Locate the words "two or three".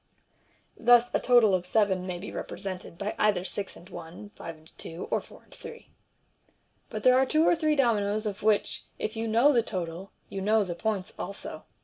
7.27-7.75